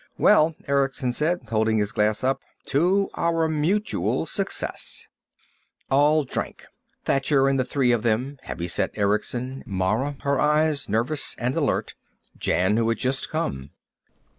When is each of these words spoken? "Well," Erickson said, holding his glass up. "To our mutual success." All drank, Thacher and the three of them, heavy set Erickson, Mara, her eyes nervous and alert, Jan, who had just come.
"Well," 0.17 0.55
Erickson 0.65 1.13
said, 1.13 1.41
holding 1.47 1.77
his 1.77 1.91
glass 1.91 2.23
up. 2.23 2.41
"To 2.69 3.11
our 3.13 3.47
mutual 3.47 4.25
success." 4.25 5.05
All 5.91 6.23
drank, 6.23 6.65
Thacher 7.05 7.47
and 7.47 7.59
the 7.59 7.63
three 7.63 7.91
of 7.91 8.01
them, 8.01 8.39
heavy 8.41 8.67
set 8.67 8.89
Erickson, 8.97 9.61
Mara, 9.67 10.17
her 10.21 10.39
eyes 10.39 10.89
nervous 10.89 11.35
and 11.37 11.55
alert, 11.55 11.93
Jan, 12.35 12.77
who 12.77 12.89
had 12.89 12.97
just 12.97 13.29
come. 13.29 13.69